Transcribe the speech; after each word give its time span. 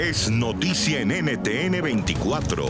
Es 0.00 0.30
noticia 0.30 1.02
en 1.02 1.08
NTN 1.10 1.82
24. 1.82 2.64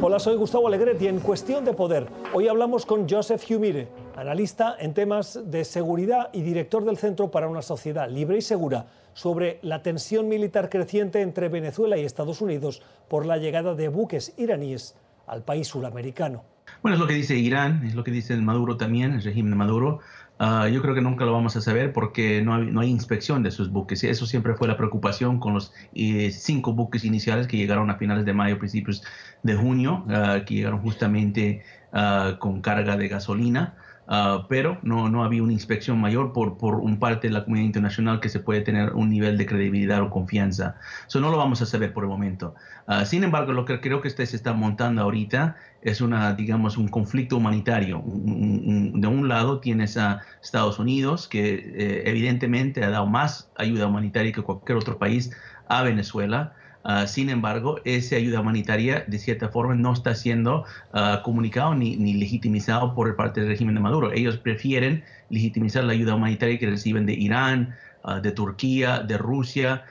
Hola, 0.00 0.20
soy 0.20 0.36
Gustavo 0.36 0.68
Alegret 0.68 1.02
y 1.02 1.08
en 1.08 1.18
Cuestión 1.18 1.64
de 1.64 1.72
Poder, 1.72 2.06
hoy 2.32 2.46
hablamos 2.46 2.86
con 2.86 3.08
Joseph 3.08 3.42
Humire, 3.50 3.88
analista 4.14 4.76
en 4.78 4.94
temas 4.94 5.40
de 5.46 5.64
seguridad 5.64 6.30
y 6.32 6.42
director 6.42 6.84
del 6.84 6.98
Centro 6.98 7.32
para 7.32 7.48
una 7.48 7.62
Sociedad 7.62 8.08
Libre 8.08 8.38
y 8.38 8.42
Segura, 8.42 8.86
sobre 9.12 9.58
la 9.62 9.82
tensión 9.82 10.28
militar 10.28 10.70
creciente 10.70 11.20
entre 11.20 11.48
Venezuela 11.48 11.98
y 11.98 12.04
Estados 12.04 12.40
Unidos 12.40 12.80
por 13.08 13.26
la 13.26 13.36
llegada 13.36 13.74
de 13.74 13.88
buques 13.88 14.32
iraníes 14.36 14.94
al 15.26 15.42
país 15.42 15.66
suramericano. 15.66 16.44
Bueno, 16.82 16.94
es 16.94 17.00
lo 17.00 17.06
que 17.06 17.14
dice 17.14 17.36
Irán, 17.36 17.84
es 17.84 17.94
lo 17.94 18.04
que 18.04 18.10
dice 18.10 18.32
el 18.32 18.40
Maduro 18.40 18.78
también, 18.78 19.12
el 19.12 19.22
régimen 19.22 19.50
de 19.50 19.56
Maduro. 19.56 20.00
Uh, 20.38 20.66
yo 20.68 20.80
creo 20.80 20.94
que 20.94 21.02
nunca 21.02 21.26
lo 21.26 21.32
vamos 21.32 21.54
a 21.56 21.60
saber 21.60 21.92
porque 21.92 22.40
no 22.40 22.54
hay, 22.54 22.70
no 22.70 22.80
hay, 22.80 22.88
inspección 22.88 23.42
de 23.42 23.50
sus 23.50 23.70
buques. 23.70 24.02
Eso 24.02 24.24
siempre 24.24 24.54
fue 24.54 24.66
la 24.66 24.78
preocupación 24.78 25.38
con 25.38 25.52
los 25.52 25.74
eh, 25.94 26.30
cinco 26.30 26.72
buques 26.72 27.04
iniciales 27.04 27.46
que 27.46 27.58
llegaron 27.58 27.90
a 27.90 27.96
finales 27.96 28.24
de 28.24 28.32
mayo, 28.32 28.58
principios 28.58 29.02
de 29.42 29.54
junio, 29.54 30.06
uh, 30.06 30.42
que 30.46 30.54
llegaron 30.54 30.80
justamente 30.80 31.62
uh, 31.92 32.38
con 32.38 32.62
carga 32.62 32.96
de 32.96 33.08
gasolina. 33.08 33.74
Uh, 34.08 34.48
pero 34.48 34.76
no, 34.82 35.08
no 35.08 35.22
había 35.22 35.40
una 35.40 35.52
inspección 35.52 36.00
mayor 36.00 36.32
por, 36.32 36.58
por 36.58 36.76
un 36.76 36.98
parte 36.98 37.28
de 37.28 37.34
la 37.34 37.44
comunidad 37.44 37.66
internacional 37.66 38.18
que 38.18 38.28
se 38.28 38.40
puede 38.40 38.60
tener 38.60 38.92
un 38.94 39.08
nivel 39.08 39.38
de 39.38 39.46
credibilidad 39.46 40.02
o 40.02 40.10
confianza. 40.10 40.74
Eso 41.06 41.20
no 41.20 41.30
lo 41.30 41.36
vamos 41.36 41.62
a 41.62 41.66
saber 41.66 41.92
por 41.92 42.02
el 42.02 42.10
momento. 42.10 42.56
Uh, 42.88 43.04
sin 43.04 43.22
embargo, 43.22 43.52
lo 43.52 43.66
que 43.66 43.80
creo 43.80 44.00
que 44.00 44.08
usted 44.08 44.24
se 44.24 44.34
está 44.34 44.52
montando 44.52 45.02
ahorita 45.02 45.56
es 45.82 46.00
una, 46.00 46.34
digamos, 46.34 46.76
un 46.76 46.88
conflicto 46.88 47.36
humanitario. 47.36 48.02
De 48.04 49.06
un 49.06 49.28
lado 49.28 49.60
tienes 49.60 49.96
a 49.96 50.20
Estados 50.42 50.78
Unidos, 50.78 51.28
que 51.28 51.54
eh, 51.54 52.02
evidentemente 52.06 52.84
ha 52.84 52.90
dado 52.90 53.06
más 53.06 53.50
ayuda 53.56 53.86
humanitaria 53.86 54.32
que 54.32 54.42
cualquier 54.42 54.78
otro 54.78 54.98
país 54.98 55.30
a 55.68 55.82
Venezuela. 55.82 56.54
Uh, 56.82 57.06
sin 57.06 57.28
embargo, 57.28 57.78
esa 57.84 58.16
ayuda 58.16 58.40
humanitaria 58.40 59.04
de 59.06 59.18
cierta 59.18 59.50
forma 59.50 59.74
no 59.74 59.92
está 59.92 60.14
siendo 60.14 60.64
uh, 60.94 61.22
comunicado 61.22 61.74
ni, 61.74 61.96
ni, 61.96 62.14
legitimizado 62.14 62.94
por 62.94 63.14
parte 63.16 63.40
del 63.40 63.50
régimen 63.50 63.74
de 63.74 63.82
Maduro. 63.82 64.12
Ellos 64.12 64.38
prefieren 64.38 65.04
legitimizar 65.28 65.84
la 65.84 65.92
ayuda 65.92 66.14
humanitaria 66.14 66.58
que 66.58 66.70
reciben 66.70 67.04
de 67.04 67.12
Irán, 67.12 67.76
uh, 68.04 68.20
de 68.20 68.32
Turquía, 68.32 69.00
de 69.00 69.18
Rusia, 69.18 69.84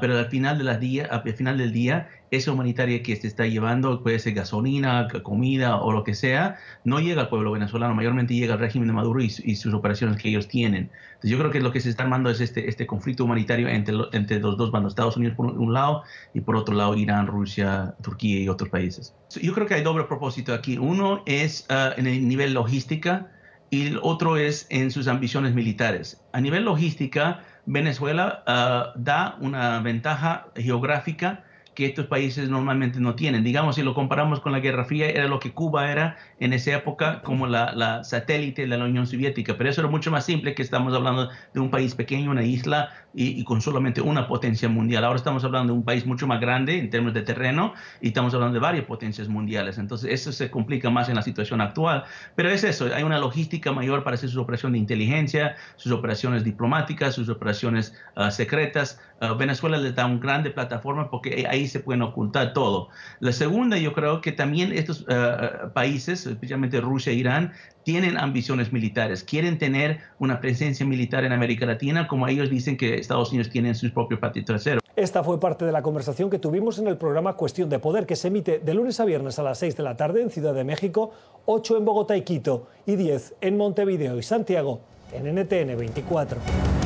pero 0.00 0.18
al 0.18 0.26
final, 0.26 0.56
de 0.58 0.78
día, 0.78 1.06
al 1.10 1.34
final 1.34 1.58
del 1.58 1.70
día 1.70 2.08
esa 2.30 2.52
humanitaria 2.52 3.02
que 3.02 3.14
se 3.14 3.26
está 3.26 3.46
llevando, 3.46 4.02
puede 4.02 4.18
ser 4.18 4.34
gasolina, 4.34 5.06
comida 5.22 5.76
o 5.76 5.92
lo 5.92 6.02
que 6.02 6.14
sea, 6.14 6.56
no 6.84 6.98
llega 6.98 7.22
al 7.22 7.28
pueblo 7.28 7.52
venezolano, 7.52 7.94
mayormente 7.94 8.34
llega 8.34 8.54
al 8.54 8.60
régimen 8.60 8.88
de 8.88 8.94
Maduro 8.94 9.20
y, 9.20 9.26
y 9.44 9.56
sus 9.56 9.72
operaciones 9.74 10.20
que 10.20 10.28
ellos 10.28 10.48
tienen. 10.48 10.90
Entonces 11.14 11.30
yo 11.30 11.38
creo 11.38 11.50
que 11.50 11.60
lo 11.60 11.72
que 11.72 11.80
se 11.80 11.90
está 11.90 12.02
armando 12.02 12.30
es 12.30 12.40
este, 12.40 12.68
este 12.68 12.86
conflicto 12.86 13.24
humanitario 13.24 13.68
entre, 13.68 13.94
entre 14.12 14.40
los 14.40 14.56
dos 14.56 14.70
bandos, 14.70 14.92
Estados 14.92 15.16
Unidos 15.16 15.36
por 15.36 15.46
un 15.46 15.72
lado 15.72 16.02
y 16.34 16.40
por 16.40 16.56
otro 16.56 16.74
lado 16.74 16.96
Irán, 16.96 17.26
Rusia, 17.26 17.94
Turquía 18.02 18.40
y 18.40 18.48
otros 18.48 18.70
países. 18.70 19.14
Yo 19.40 19.52
creo 19.54 19.66
que 19.66 19.74
hay 19.74 19.82
doble 19.82 20.04
propósito 20.04 20.52
aquí. 20.52 20.78
Uno 20.78 21.22
es 21.26 21.66
uh, 21.70 21.98
en 21.98 22.06
el 22.06 22.26
nivel 22.26 22.54
logística 22.54 23.28
y 23.70 23.86
el 23.86 24.00
otro 24.02 24.36
es 24.36 24.66
en 24.70 24.90
sus 24.90 25.06
ambiciones 25.08 25.54
militares. 25.54 26.20
A 26.32 26.40
nivel 26.40 26.64
logística, 26.64 27.44
Venezuela 27.66 28.42
uh, 28.46 28.98
da 28.98 29.36
una 29.40 29.80
ventaja 29.80 30.46
geográfica 30.54 31.44
que 31.76 31.84
estos 31.84 32.06
países 32.06 32.48
normalmente 32.48 32.98
no 32.98 33.14
tienen. 33.14 33.44
Digamos, 33.44 33.76
si 33.76 33.82
lo 33.82 33.94
comparamos 33.94 34.40
con 34.40 34.50
la 34.50 34.60
Guerra 34.60 34.86
Fría, 34.86 35.10
era 35.10 35.28
lo 35.28 35.38
que 35.38 35.52
Cuba 35.52 35.92
era 35.92 36.16
en 36.40 36.54
esa 36.54 36.74
época 36.74 37.20
como 37.22 37.46
la, 37.46 37.72
la, 37.72 38.02
satélite 38.02 38.62
de 38.62 38.76
la 38.76 38.84
Unión 38.84 39.06
Soviética, 39.06 39.56
pero 39.58 39.68
eso 39.68 39.82
era 39.82 39.90
mucho 39.90 40.10
más 40.10 40.24
simple 40.24 40.54
que 40.54 40.62
estamos 40.62 40.94
hablando 40.94 41.28
de 41.52 41.60
un 41.60 41.70
país 41.70 41.94
pequeño, 41.94 42.30
una 42.30 42.42
isla 42.42 42.90
y, 43.14 43.38
y, 43.38 43.44
con 43.44 43.60
solamente 43.60 44.00
una 44.00 44.26
potencia 44.26 44.68
mundial. 44.70 45.04
Ahora 45.04 45.18
estamos 45.18 45.44
hablando 45.44 45.74
de 45.74 45.78
un 45.78 45.84
país 45.84 46.06
mucho 46.06 46.26
más 46.26 46.40
grande 46.40 46.78
en 46.78 46.88
términos 46.88 47.14
de 47.14 47.22
terreno 47.22 47.74
y 48.00 48.08
estamos 48.08 48.32
hablando 48.32 48.54
de 48.54 48.60
varias 48.60 48.86
potencias 48.86 49.28
mundiales. 49.28 49.76
Entonces 49.76 50.10
eso 50.10 50.32
se 50.32 50.50
complica 50.50 50.88
más 50.88 51.10
en 51.10 51.14
la 51.14 51.22
situación 51.22 51.60
actual, 51.60 52.04
pero 52.34 52.48
es 52.48 52.64
eso, 52.64 52.88
hay 52.94 53.02
una 53.02 53.18
logística 53.18 53.70
mayor 53.72 54.02
para 54.02 54.14
hacer 54.14 54.30
sus 54.30 54.38
operaciones 54.38 54.72
de 54.72 54.78
inteligencia, 54.78 55.56
sus 55.76 55.92
operaciones 55.92 56.42
diplomáticas, 56.42 57.14
sus 57.14 57.28
operaciones 57.28 57.94
uh, 58.16 58.30
secretas. 58.30 58.98
Uh, 59.20 59.34
Venezuela 59.36 59.76
les 59.76 59.94
da 59.94 60.06
una 60.06 60.18
grande 60.18 60.50
plataforma 60.50 61.10
porque 61.10 61.46
ahí 61.48 61.65
se 61.68 61.80
pueden 61.80 62.02
ocultar 62.02 62.52
todo. 62.52 62.88
La 63.20 63.32
segunda, 63.32 63.78
yo 63.78 63.92
creo 63.92 64.20
que 64.20 64.32
también 64.32 64.72
estos 64.72 65.02
uh, 65.02 65.70
países, 65.72 66.26
especialmente 66.26 66.80
Rusia 66.80 67.12
e 67.12 67.16
Irán, 67.16 67.52
tienen 67.82 68.18
ambiciones 68.18 68.72
militares, 68.72 69.22
quieren 69.22 69.58
tener 69.58 70.00
una 70.18 70.40
presencia 70.40 70.84
militar 70.84 71.24
en 71.24 71.32
América 71.32 71.66
Latina, 71.66 72.08
como 72.08 72.26
ellos 72.26 72.50
dicen 72.50 72.76
que 72.76 72.94
Estados 72.94 73.30
Unidos 73.30 73.50
tiene 73.50 73.68
en 73.68 73.74
sus 73.74 73.92
propios 73.92 74.18
patios 74.20 74.44
traseros. 74.44 74.82
Esta 74.96 75.22
fue 75.22 75.38
parte 75.38 75.64
de 75.64 75.72
la 75.72 75.82
conversación 75.82 76.30
que 76.30 76.38
tuvimos 76.38 76.78
en 76.78 76.88
el 76.88 76.96
programa 76.96 77.34
Cuestión 77.34 77.68
de 77.68 77.78
Poder, 77.78 78.06
que 78.06 78.16
se 78.16 78.28
emite 78.28 78.60
de 78.60 78.74
lunes 78.74 78.98
a 78.98 79.04
viernes 79.04 79.38
a 79.38 79.42
las 79.42 79.58
6 79.58 79.76
de 79.76 79.82
la 79.82 79.96
tarde 79.96 80.22
en 80.22 80.30
Ciudad 80.30 80.54
de 80.54 80.64
México, 80.64 81.12
8 81.44 81.76
en 81.76 81.84
Bogotá 81.84 82.16
y 82.16 82.22
Quito, 82.22 82.66
y 82.86 82.96
10 82.96 83.34
en 83.42 83.56
Montevideo 83.58 84.18
y 84.18 84.22
Santiago, 84.22 84.80
en 85.12 85.26
NTN 85.34 85.76
24. 85.76 86.85